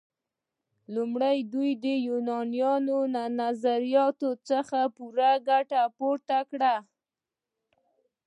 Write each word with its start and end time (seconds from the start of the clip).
لومړی 0.95 1.37
دوی 1.53 1.71
د 1.85 1.87
یونانیانو 2.07 2.97
له 3.15 3.23
نظریاتو 3.41 4.29
څخه 4.49 4.79
ګټه 5.49 5.81
پورته 5.97 6.37
کړه. 6.49 6.75